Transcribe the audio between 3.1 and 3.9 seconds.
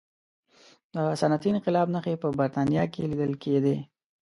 لیدل کېدې.